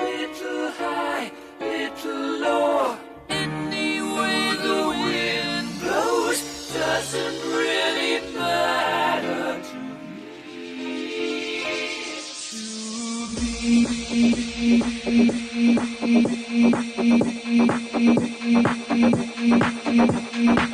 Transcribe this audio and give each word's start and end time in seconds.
Little 0.00 0.70
high, 0.72 1.30
little 1.60 2.40
low. 2.40 2.96
The 3.28 4.86
wind 4.88 5.68
blows 5.80 6.40
doesn't 6.74 7.40
really 7.56 8.20
matter 8.34 9.62
to 9.62 9.76
me. 9.76 9.90
To 12.50 12.56
me. 20.56 20.69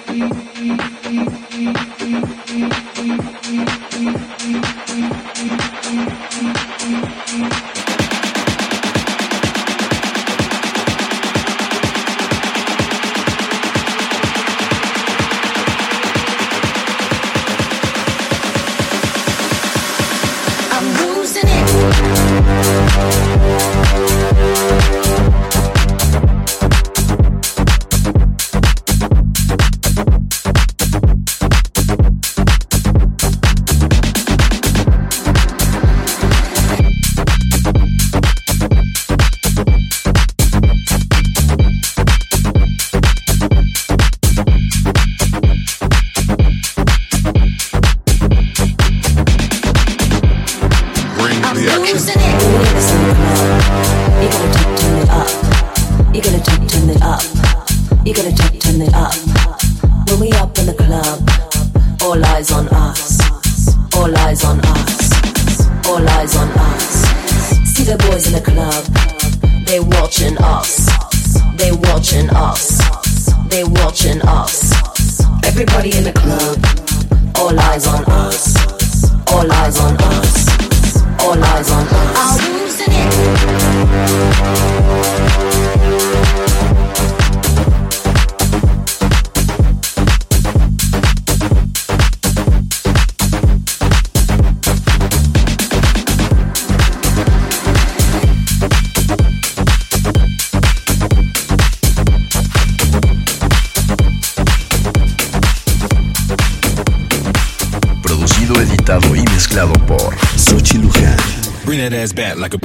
Back 112.16 112.36
like 112.38 112.54
a 112.54 112.58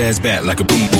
ass 0.00 0.18
back 0.18 0.44
like 0.44 0.60
a 0.60 0.64
boom, 0.64 0.99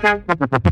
Talking 0.00 0.67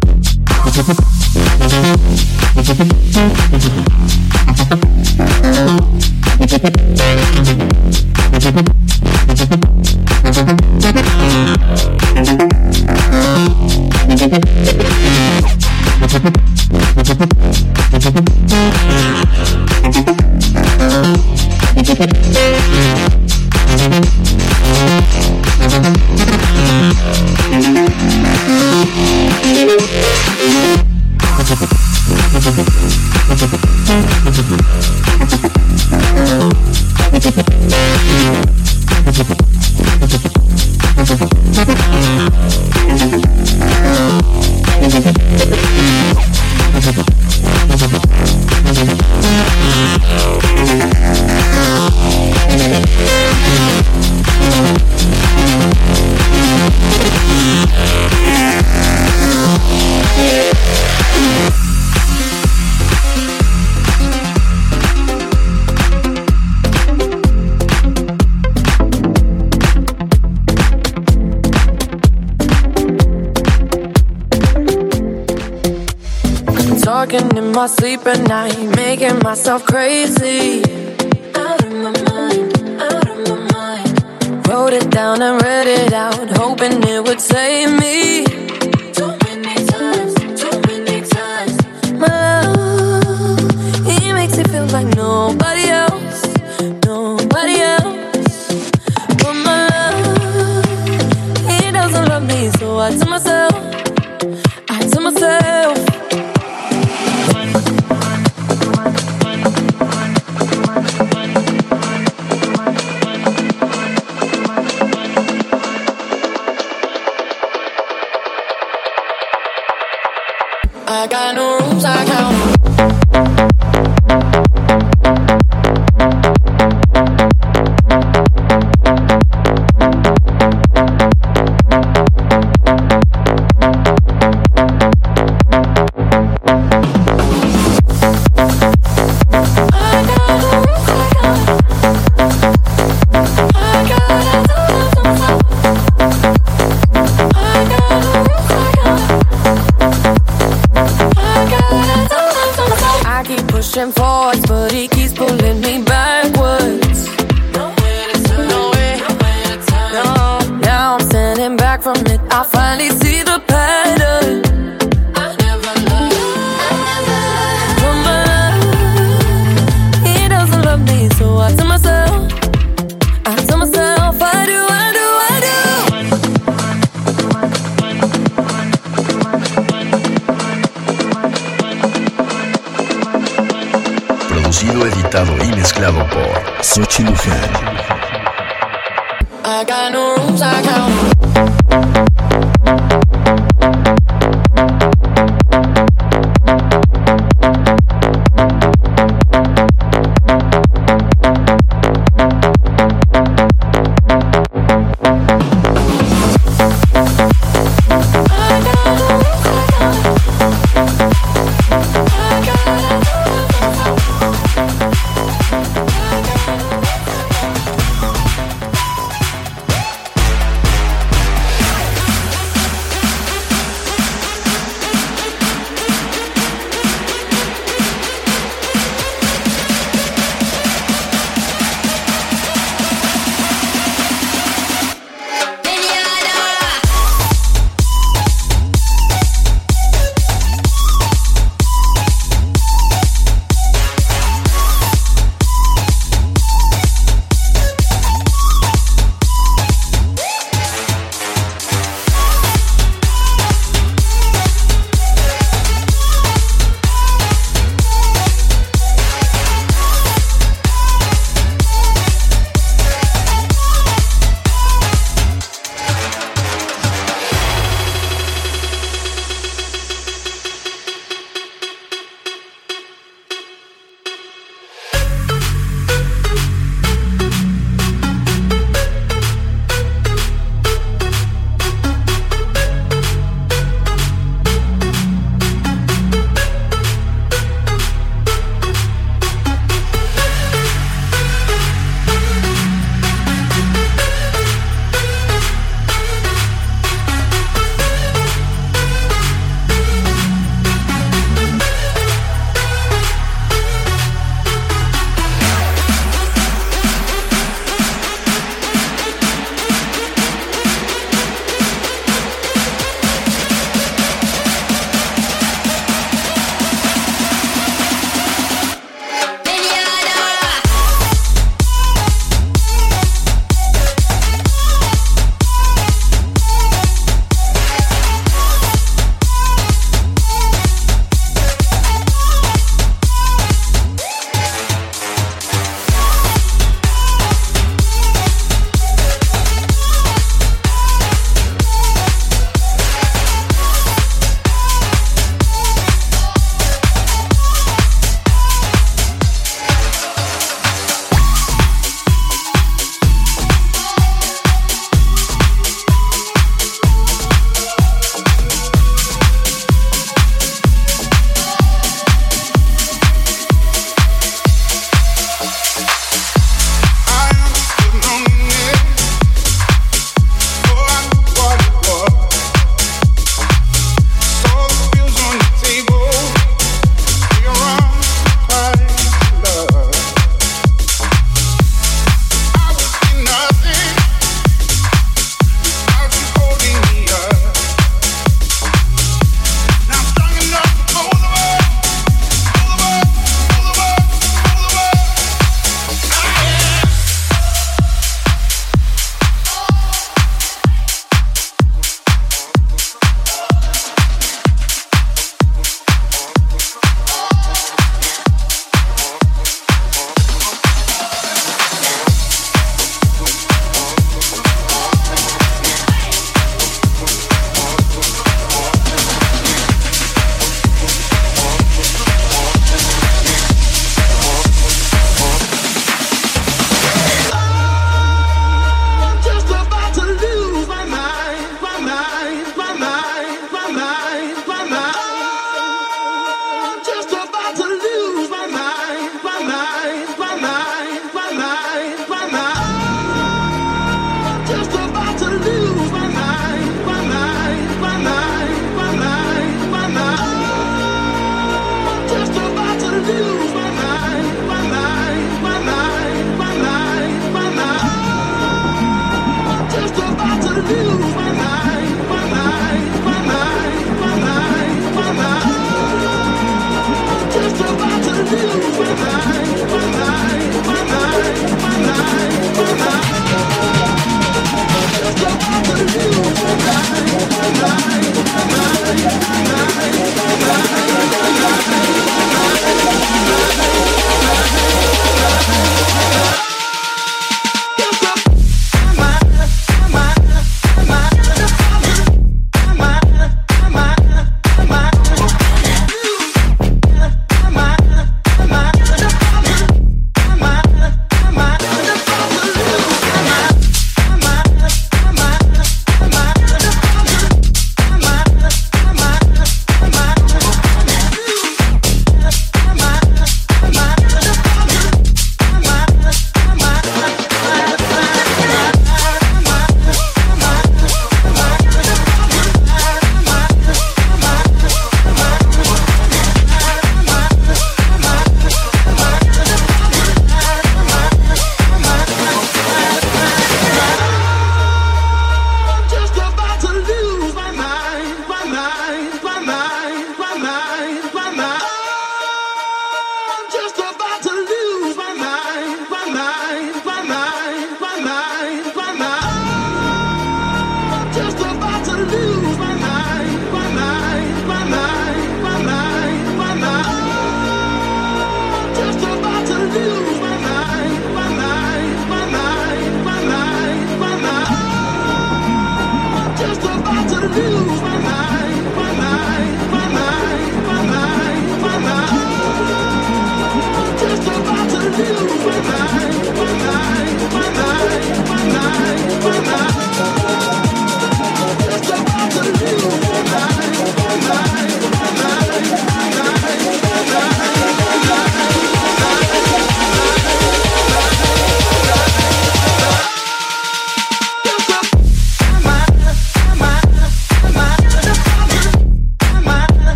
tonight. 477.57 477.95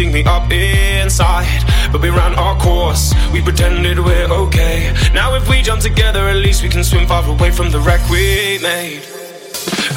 eating 0.00 0.12
me 0.12 0.24
up 0.24 0.50
inside. 0.50 1.64
But 1.92 2.00
we 2.00 2.08
ran 2.08 2.34
our 2.34 2.58
course, 2.58 3.12
we 3.32 3.42
pretended 3.42 3.98
we're 3.98 4.30
okay. 4.44 4.94
Now, 5.12 5.34
if 5.34 5.48
we 5.48 5.60
jump 5.62 5.82
together, 5.82 6.20
at 6.28 6.36
least 6.36 6.62
we 6.62 6.68
can 6.68 6.84
swim 6.84 7.06
far 7.06 7.28
away 7.28 7.50
from 7.50 7.70
the 7.70 7.80
wreck 7.80 8.00
we 8.08 8.58
made. 8.62 9.02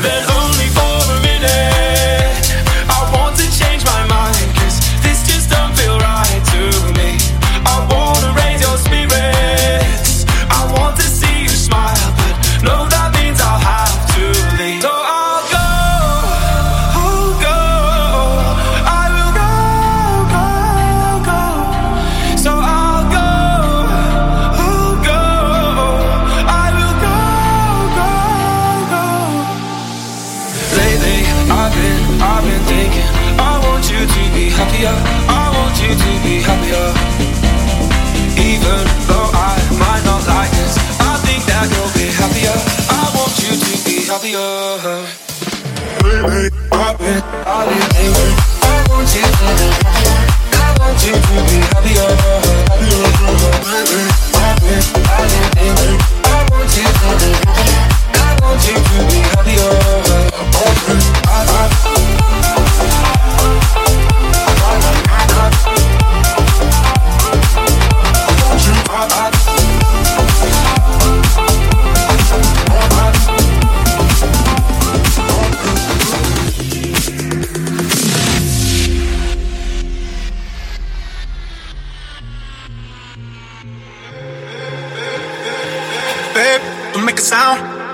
Then 0.02 0.33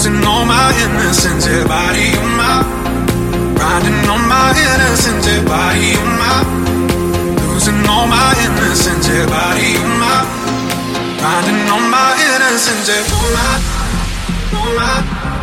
losing 0.00 0.24
all 0.24 0.46
my 0.46 0.72
innocence. 0.80 1.46
your 1.46 1.68
body 1.68 2.16
on 2.16 2.32
my 2.40 2.64
grinding 3.54 4.08
on 4.08 4.22
my 4.28 4.56
innocence. 4.56 5.26
your 5.28 5.44
body 5.44 5.92
on 6.00 6.12
my 6.16 6.40
losing 7.52 7.86
all 7.86 8.06
my 8.06 8.32
innocence. 8.40 9.08
your 9.08 9.26
body 9.28 9.76
on 9.76 9.92
my 10.00 10.24
grinding 11.20 11.68
on 11.68 11.84
my 11.92 12.16
innocence. 12.16 12.88
your 12.88 13.04
on 13.12 13.28
my 13.36 13.52
on 14.56 14.72
my 14.78 14.88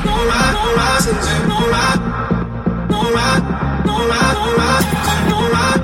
on 0.09 0.25
my 0.25 0.41
on 0.57 0.75
my 0.75 0.99
sins. 1.05 1.27
Yeah, 1.27 1.53
on 1.53 1.69
my 1.69 1.85
on 2.97 3.13
my 3.13 3.29
on 3.93 4.07
my 4.09 4.25
on 4.41 4.57
my 4.57 4.73
on 5.37 5.51
my 5.53 5.76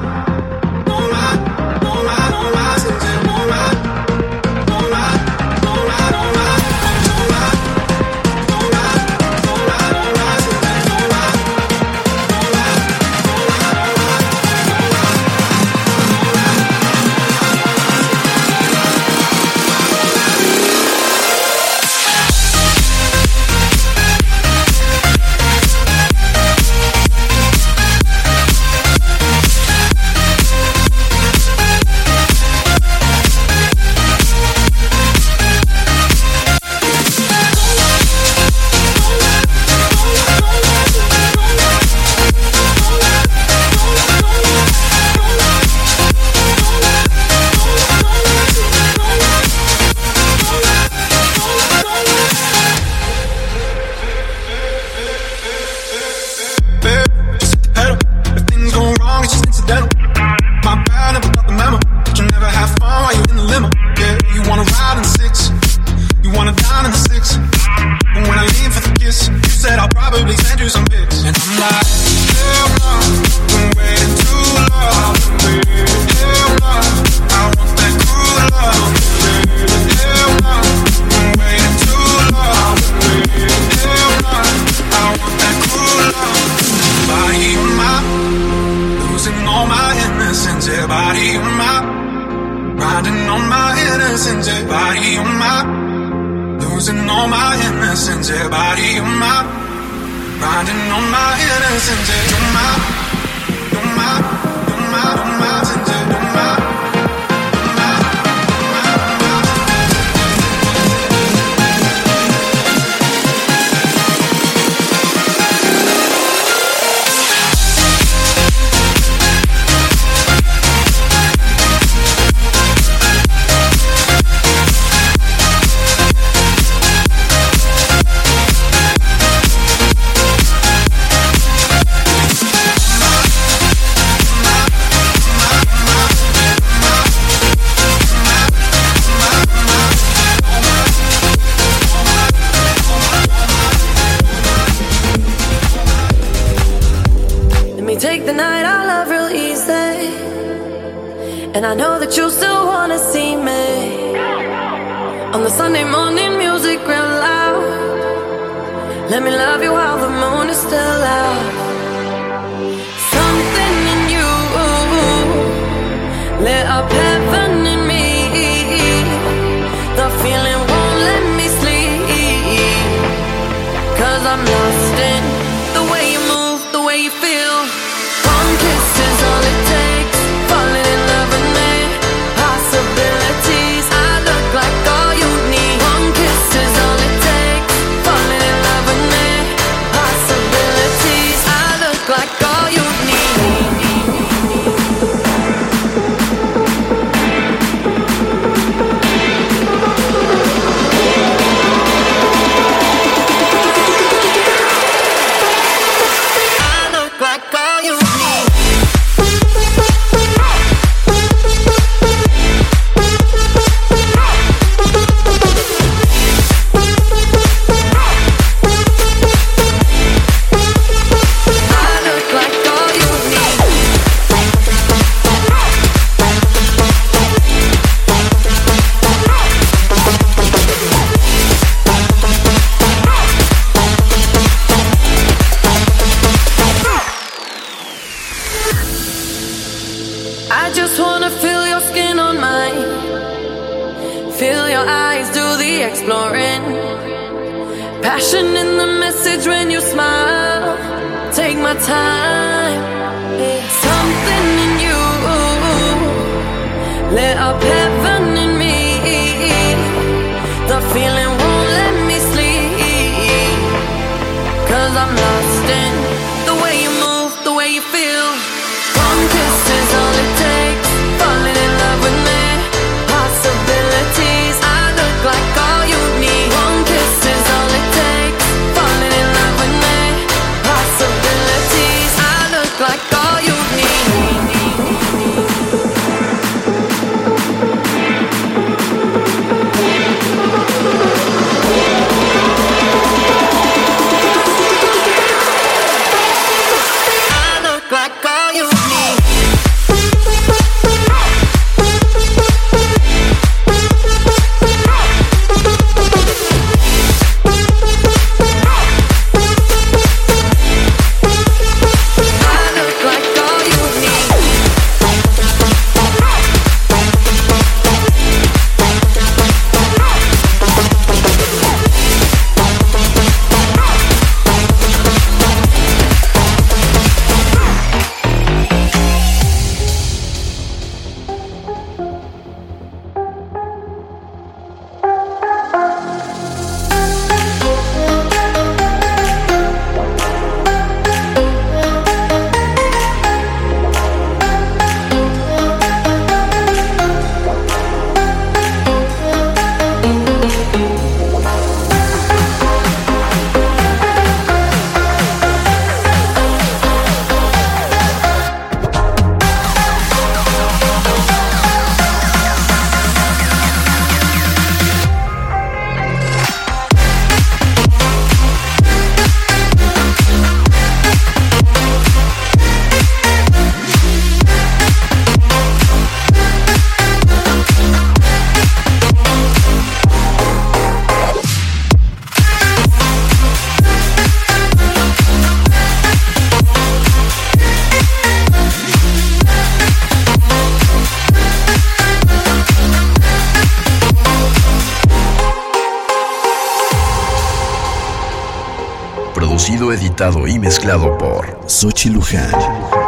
Producido, 399.34 399.92
editado 399.92 400.48
y 400.48 400.60
mezclado 400.60 401.18
por 401.18 401.60
Sochi 401.68 402.10
Luján. 402.10 403.03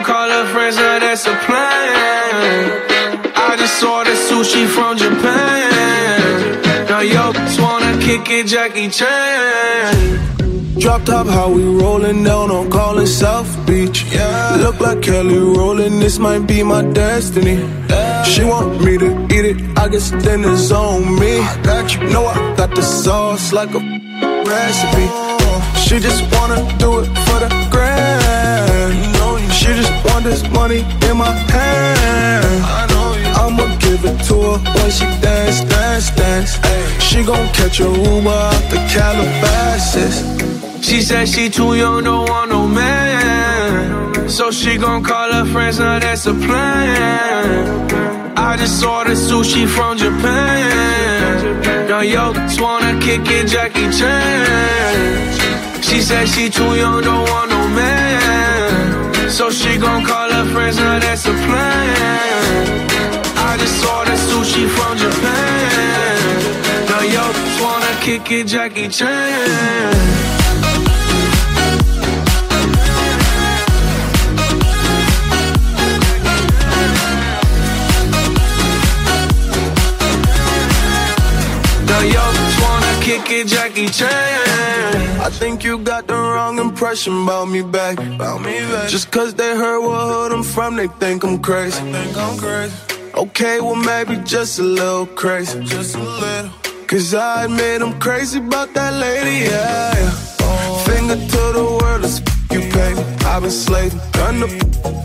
Gon' 0.00 0.06
call 0.06 0.30
her 0.30 0.46
friends, 0.46 0.76
now 0.76 0.98
that's 0.98 1.26
a 1.26 1.36
plan. 1.44 2.70
I 3.36 3.54
just 3.58 3.84
ordered 3.84 4.16
sushi 4.16 4.66
from 4.66 4.96
Japan. 4.96 6.62
Now 6.88 7.00
yo, 7.00 7.32
just 7.34 7.60
wanna 7.60 7.98
kick 8.00 8.30
it, 8.30 8.46
Jackie 8.46 8.88
Chan. 8.88 10.78
Drop 10.78 11.04
top, 11.04 11.26
how 11.26 11.50
we 11.50 11.62
rollin' 11.64 12.24
down 12.24 12.50
on 12.50 12.70
callin' 12.70 13.06
South 13.06 13.52
Beach. 13.66 14.04
Yeah. 14.04 14.56
Look 14.62 14.80
like 14.80 15.02
Kelly 15.02 15.38
Rowland, 15.38 16.00
this 16.00 16.18
might 16.18 16.46
be 16.46 16.62
my 16.62 16.82
destiny. 16.82 17.58
She 18.24 18.42
want 18.42 18.82
me 18.82 18.96
to 18.96 19.10
eat 19.26 19.44
it, 19.52 19.78
I 19.78 19.88
guess 19.88 20.12
then 20.24 20.44
it's 20.46 20.70
on 20.70 21.18
me. 21.20 21.40
I 21.40 21.60
got 21.62 21.94
you, 21.94 22.08
know 22.08 22.24
I 22.24 22.54
got 22.56 22.74
the 22.74 22.82
sauce 22.82 23.52
like 23.52 23.74
a 23.74 23.80
recipe. 24.50 25.06
Oh. 25.12 25.84
She 25.84 25.98
just 25.98 26.22
wanna 26.34 26.56
do 26.78 27.00
it 27.00 27.08
for 27.26 27.38
the 27.44 27.50
grand. 27.70 27.99
Want 30.04 30.24
this 30.24 30.42
money 30.50 30.80
in 31.08 31.16
my 31.16 31.32
hand. 31.54 32.64
I'ma 33.42 33.66
give 33.78 34.04
it 34.04 34.18
to 34.28 34.34
her 34.34 34.58
when 34.74 34.90
she 34.90 35.06
dance, 35.20 35.60
dance, 35.64 36.10
dance. 36.10 36.58
She 37.02 37.22
gon' 37.24 37.48
catch 37.52 37.80
a 37.80 37.84
Uber 37.84 38.30
out 38.30 38.64
the 38.70 38.78
Calabasas. 38.92 40.16
She 40.84 41.02
said 41.02 41.28
she 41.28 41.48
too 41.50 41.74
young, 41.74 42.04
don't 42.04 42.28
want 42.28 42.50
no 42.50 42.66
man. 42.66 44.28
So 44.28 44.50
she 44.50 44.76
gon' 44.76 45.02
call 45.02 45.32
her 45.32 45.44
friends, 45.44 45.78
now 45.78 45.98
that's 45.98 46.26
a 46.26 46.34
plan. 46.34 47.90
I 48.36 48.56
just 48.56 48.84
ordered 48.84 49.16
sushi 49.16 49.66
from 49.68 49.98
Japan. 49.98 51.88
Now 51.88 52.00
yo, 52.00 52.32
just 52.32 52.60
wanna 52.60 52.98
kick 53.00 53.22
it, 53.26 53.48
Jackie 53.48 53.90
Chan. 53.90 55.82
She 55.82 56.00
said 56.00 56.26
she 56.28 56.48
too 56.48 56.76
young, 56.76 57.02
don't 57.02 57.28
want 57.28 57.50
no 57.50 57.68
man. 57.68 58.59
So 59.30 59.48
she 59.48 59.78
gon' 59.78 60.04
call 60.04 60.30
her 60.30 60.44
friends, 60.52 60.76
now 60.76 60.98
that's 60.98 61.24
a 61.24 61.32
plan. 61.32 62.88
I 63.36 63.56
just 63.58 63.84
ordered 63.86 64.18
sushi 64.18 64.68
from 64.68 64.98
Japan. 64.98 66.86
Now 66.88 67.00
yo, 67.00 67.32
just 67.32 67.62
wanna 67.62 67.94
kick 68.02 68.30
it, 68.32 68.48
Jackie 68.48 68.88
Chan. 68.88 69.96
Now 81.86 82.02
yo, 82.02 82.39
kick 83.10 83.30
it, 83.30 83.46
Jackie 83.48 83.88
Chan. 83.88 85.20
I 85.20 85.30
think 85.30 85.64
you 85.64 85.78
got 85.78 86.06
the 86.06 86.14
wrong 86.14 86.58
impression 86.58 87.24
about 87.24 87.48
me 87.48 87.62
back. 87.62 87.98
About 87.98 88.40
me 88.40 88.58
back. 88.72 88.88
Just 88.88 89.10
cause 89.10 89.34
they 89.34 89.56
heard 89.56 89.80
what 89.80 90.02
hood 90.12 90.32
I'm 90.32 90.44
from, 90.44 90.76
they 90.76 90.88
think 91.02 91.24
I'm 91.24 91.38
crazy. 91.40 91.80
think 91.92 92.16
I'm 92.16 92.38
crazy. 92.38 92.74
Okay, 93.14 93.60
well 93.60 93.80
maybe 93.92 94.14
just 94.24 94.58
a 94.60 94.62
little 94.62 95.06
crazy. 95.06 95.64
Just 95.64 95.96
a 95.96 96.02
little. 96.22 96.50
Cause 96.86 97.14
I 97.14 97.44
admit 97.44 97.82
I'm 97.82 97.98
crazy 97.98 98.38
about 98.38 98.74
that 98.74 98.94
lady, 98.94 99.50
yeah. 99.50 99.94
yeah. 100.00 100.84
Finger 100.88 101.18
to 101.32 101.42
the 101.58 101.66
world, 101.80 102.02
let's 102.02 102.18
you 102.54 102.60
pay 102.74 102.94
me. 102.94 103.02
I've 103.30 103.42
been 103.42 103.50
slaving, 103.50 104.00
done 104.12 104.40
the 104.40 104.48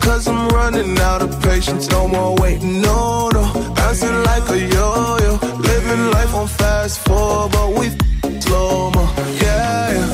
cause 0.02 0.28
I'm 0.28 0.48
running 0.50 0.98
out 1.00 1.22
of 1.24 1.32
patience. 1.42 1.90
No 1.90 2.08
more 2.08 2.36
waiting, 2.36 2.82
no, 2.82 3.30
no. 3.30 3.75
Bouncing 3.86 4.24
like 4.24 4.50
a 4.50 4.60
yo-yo. 4.76 5.32
Living 5.70 6.06
life 6.16 6.34
on 6.34 6.48
fast 6.48 6.98
forward, 7.06 7.52
but 7.52 7.70
we 7.78 7.86
slow 8.42 8.90
mo, 8.90 9.04
yeah, 9.44 9.94
yeah. 9.98 10.10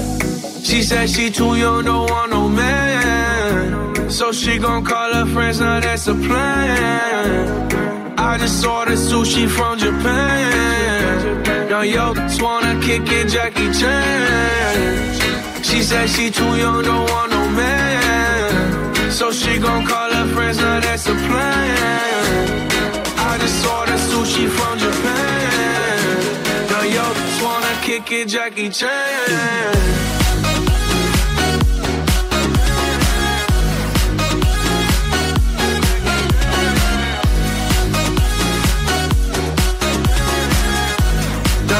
She 0.61 0.83
said 0.83 1.09
she 1.09 1.29
too 1.29 1.55
young, 1.55 1.85
don't 1.85 2.09
want 2.11 2.31
no 2.31 2.49
man. 2.49 4.09
So 4.09 4.33
she 4.33 4.57
gon' 4.57 4.83
call 4.83 5.13
her 5.13 5.25
friends, 5.33 5.61
now 5.61 5.79
that's 5.79 6.05
a 6.07 6.15
plan. 6.15 7.71
I 8.17 8.37
just 8.39 8.65
ordered 8.65 8.97
sushi 8.97 9.47
from 9.47 9.79
Japan. 9.79 11.69
Now 11.69 11.83
yo, 11.83 12.13
just 12.13 12.41
wanna 12.41 12.73
kick 12.81 13.03
it, 13.19 13.29
Jackie 13.29 13.71
Chan. 13.79 15.63
She 15.63 15.81
said 15.81 16.09
she 16.09 16.29
too 16.29 16.53
young, 16.63 16.83
don't 16.83 17.09
want 17.09 17.31
no 17.31 17.41
man. 17.61 19.11
So 19.11 19.31
she 19.31 19.59
gon' 19.59 19.85
call 19.85 20.11
her 20.11 20.27
friends, 20.33 20.57
now 20.57 20.81
that's 20.81 21.07
a 21.07 21.13
plan. 21.13 22.20
Sushi 24.31 24.47
from 24.49 24.79
Japan. 24.79 26.17
Now 26.69 26.83
yo, 26.83 27.03
wanna 27.43 27.81
kick 27.81 28.11
it, 28.11 28.29
Jackie 28.29 28.69
Chan. 28.69 28.89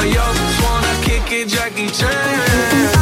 Yo, 0.03 0.33
just 0.33 0.63
wanna 0.63 0.93
kick 1.03 1.31
it, 1.31 1.47
Jackie 1.47 1.87
Chan. 1.89 3.00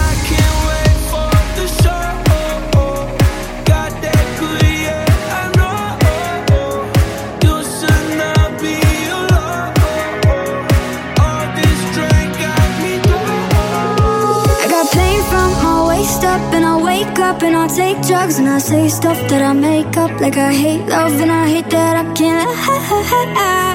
Up 17.39 17.45
and 17.45 17.55
I 17.55 17.67
take 17.67 18.01
drugs 18.05 18.37
and 18.39 18.49
I 18.49 18.59
say 18.59 18.89
stuff 18.89 19.17
that 19.29 19.41
I 19.41 19.53
make 19.53 19.95
up. 19.97 20.11
Like 20.19 20.37
I 20.37 20.53
hate 20.53 20.85
love 20.87 21.19
and 21.21 21.31
I 21.31 21.47
hate 21.47 21.69
that 21.69 21.95
I 22.03 22.13
can't 22.13 22.49
lie. 22.49 23.69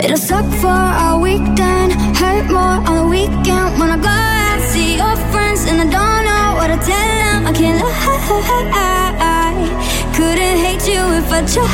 It'll 0.04 0.16
suck 0.16 0.46
for 0.62 0.82
a 1.06 1.18
weekend, 1.18 1.92
hurt 2.20 2.46
more 2.50 2.78
on 2.88 2.94
the 3.00 3.06
weekend 3.16 3.78
when 3.78 3.90
I 3.90 3.98
go 3.98 4.08
out 4.08 4.60
see 4.70 4.96
your 4.96 5.16
friends 5.32 5.66
and 5.68 5.80
I 5.80 5.86
don't 5.96 6.24
know 6.28 6.46
what 6.58 6.68
to 6.72 6.78
tell 6.88 7.10
them. 7.22 7.46
I 7.46 7.52
can't 7.52 7.78
lie. 7.82 7.94
Couldn't 10.16 10.58
hate 10.64 10.86
you 10.94 11.02
if 11.20 11.32
I 11.32 11.40
tried. 11.52 11.66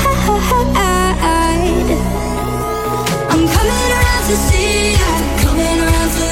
I'm 3.33 3.45
coming 3.55 3.91
around 3.97 4.25
to 4.29 4.37
see 4.49 4.93
ya, 4.93 5.22
coming 5.53 5.81
around 5.81 6.11
to 6.13 6.32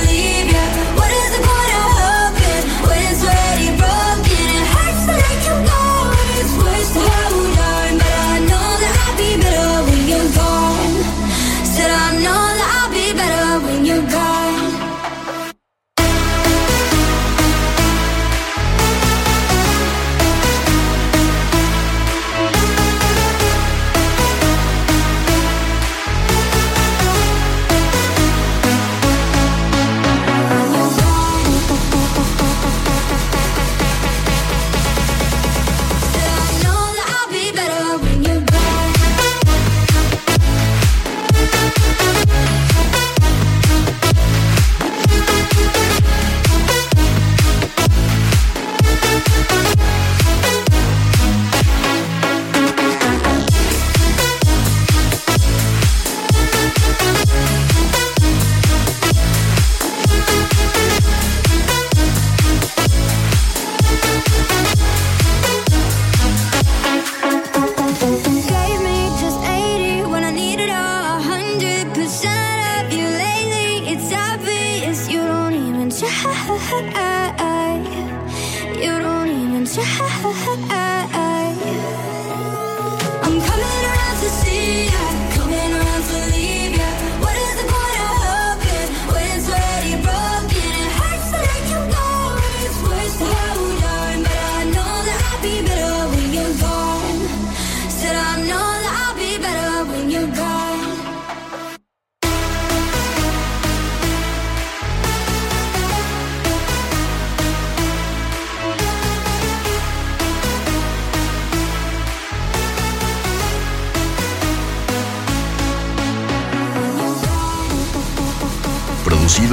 You 78.80 78.98
don't 79.00 79.28
even 79.28 79.64
try. 79.66 80.89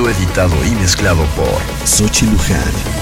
editado 0.06 0.64
y 0.64 0.70
mezclado 0.76 1.26
por 1.36 1.88
Sochi 1.88 2.28
Luján. 2.28 2.97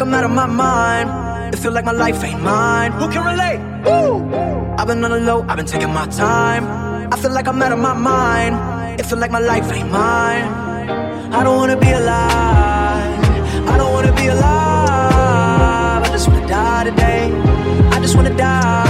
like 0.00 0.08
I'm 0.08 0.14
out 0.14 0.24
of 0.24 0.30
my 0.30 0.46
mind. 0.46 1.54
It 1.54 1.58
feel 1.58 1.72
like 1.72 1.84
my 1.84 1.92
life 1.92 2.24
ain't 2.24 2.42
mine. 2.42 2.92
Who 2.92 3.10
can 3.10 3.22
relate? 3.22 3.60
I've 4.78 4.86
been 4.86 5.04
on 5.04 5.10
the 5.10 5.20
low, 5.20 5.44
I've 5.46 5.56
been 5.56 5.66
taking 5.66 5.92
my 5.92 6.06
time. 6.06 6.64
I 7.12 7.16
feel 7.16 7.32
like 7.32 7.46
I'm 7.46 7.60
out 7.60 7.72
of 7.72 7.78
my 7.78 7.92
mind. 7.92 8.98
It 8.98 9.04
feel 9.04 9.18
like 9.18 9.30
my 9.30 9.40
life 9.40 9.70
ain't 9.70 9.90
mine. 9.90 10.44
I 11.36 11.44
don't 11.44 11.56
wanna 11.56 11.76
be 11.76 11.90
alive. 11.90 13.68
I 13.68 13.76
don't 13.76 13.92
wanna 13.92 14.14
be 14.14 14.28
alive. 14.28 16.02
I 16.02 16.08
just 16.12 16.28
wanna 16.28 16.48
die 16.48 16.84
today. 16.84 17.24
I 17.90 18.00
just 18.00 18.16
wanna 18.16 18.34
die. 18.34 18.89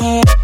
cool. 0.00 0.39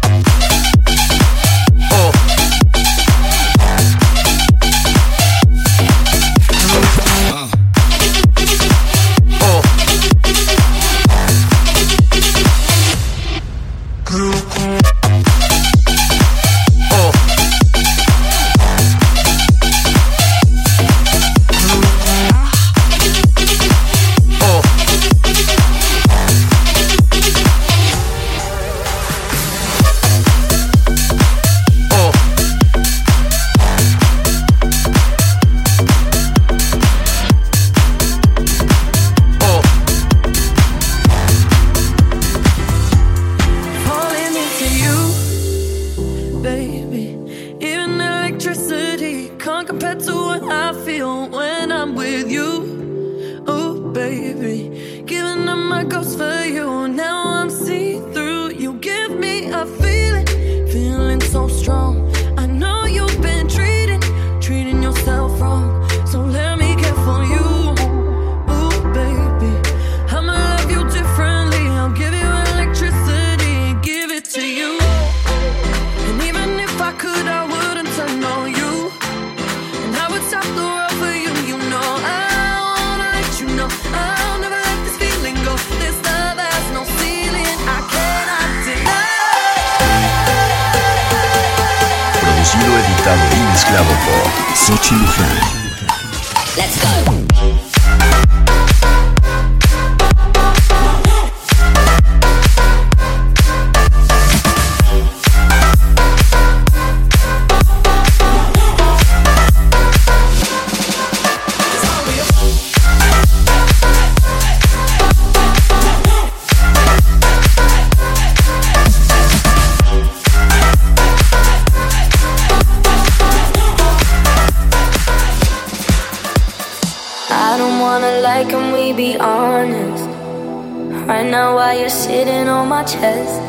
Chest, 132.87 133.41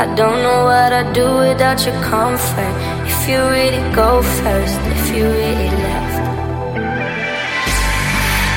I 0.00 0.08
don't 0.16 0.40
know 0.40 0.64
what 0.64 0.90
I'd 0.96 1.12
do 1.12 1.28
without 1.44 1.84
your 1.84 1.98
comfort. 2.00 2.74
If 3.04 3.28
you 3.28 3.36
really 3.36 3.84
go 3.92 4.22
first, 4.40 4.80
if 4.96 5.04
you 5.12 5.24
really 5.28 5.70
left. 5.84 6.24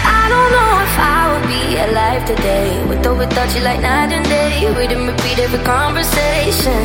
I 0.08 0.24
don't 0.32 0.52
know 0.56 0.72
if 0.88 0.96
I 0.96 1.20
would 1.32 1.48
be 1.52 1.64
alive 1.84 2.24
today 2.24 2.72
with 2.88 3.06
or 3.06 3.16
without 3.16 3.52
you, 3.56 3.62
like 3.62 3.82
night 3.82 4.16
and 4.16 4.24
day. 4.26 4.72
Read 4.72 4.92
and 4.96 5.04
repeat 5.12 5.38
every 5.40 5.60
conversation. 5.68 6.82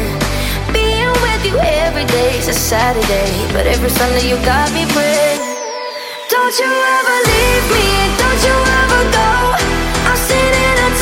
Being 0.74 1.14
with 1.22 1.42
you 1.46 1.54
every 1.86 2.06
day 2.06 2.34
is 2.34 2.48
a 2.48 2.56
Saturday, 2.70 3.30
but 3.54 3.66
every 3.66 3.90
Sunday 3.90 4.26
you 4.26 4.36
got 4.42 4.66
me 4.74 4.82
praying. 4.90 5.38
Don't 6.34 6.54
you 6.58 6.70
ever 6.98 7.16
leave 7.30 7.66
me, 7.78 7.86
don't 8.18 8.42
you 8.42 8.56
ever 8.82 9.02
go. 9.14 9.30
I've 10.10 10.18
seen 10.18 10.52
it 10.66 10.78
on 10.82 10.92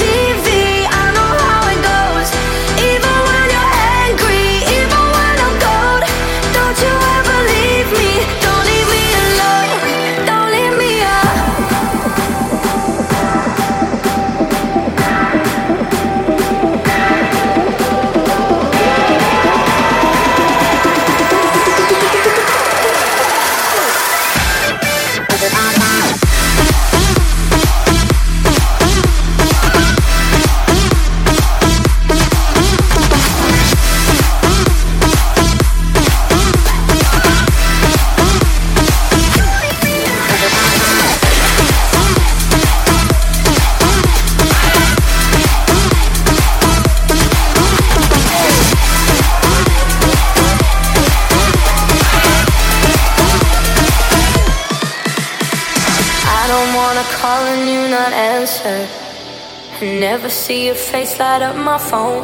not 58.65 58.67
answer. 58.67 59.85
Never 59.85 60.29
see 60.29 60.67
your 60.67 60.75
face 60.75 61.19
light 61.19 61.43
up 61.43 61.57
my 61.57 61.79
phone. 61.79 62.23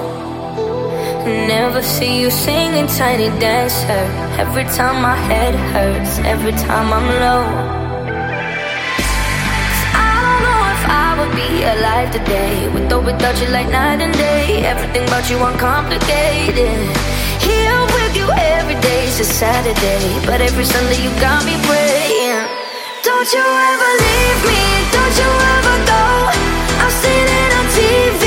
Never 1.48 1.82
see 1.82 2.20
you 2.20 2.30
singing 2.30 2.86
tiny 2.86 3.28
dancer. 3.40 4.04
Every 4.38 4.64
time 4.64 5.02
my 5.02 5.16
head 5.16 5.54
hurts, 5.72 6.18
every 6.18 6.52
time 6.52 6.92
I'm 6.92 7.06
low. 7.24 7.44
I 9.94 10.12
don't 10.24 10.40
know 10.46 10.60
if 10.76 10.82
I 10.88 11.08
would 11.18 11.34
be 11.34 11.64
alive 11.64 12.12
today. 12.12 12.68
With 12.68 12.92
or 12.92 13.00
without 13.00 13.40
you, 13.40 13.48
like 13.48 13.68
night 13.70 14.00
and 14.00 14.14
day. 14.14 14.64
Everything 14.64 15.04
about 15.08 15.28
you 15.30 15.38
uncomplicated. 15.38 16.96
Here 17.40 17.80
with 17.96 18.16
you 18.16 18.28
every 18.36 18.78
day's 18.80 19.20
a 19.20 19.24
Saturday, 19.24 20.26
but 20.26 20.40
every 20.40 20.64
Sunday 20.64 21.02
you 21.02 21.10
got 21.20 21.44
me 21.44 21.54
praying. 21.66 22.65
Don't 23.06 23.32
you 23.32 23.38
ever 23.38 23.92
leave 24.02 24.40
me, 24.50 24.62
don't 24.90 25.14
you 25.20 25.30
ever 25.54 25.76
go. 25.86 26.04
I've 26.82 26.90
seen 26.90 27.26
it 27.40 27.50
on 27.54 27.66
TV, 27.78 28.25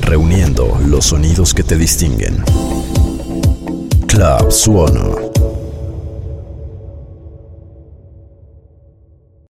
Reuniendo 0.00 0.78
los 0.86 1.04
sonidos 1.04 1.52
que 1.52 1.62
te 1.62 1.76
distinguen. 1.76 2.42
Club 4.06 4.50
Suono. 4.50 5.27